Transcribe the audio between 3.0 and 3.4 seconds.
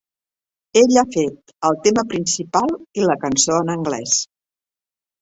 i la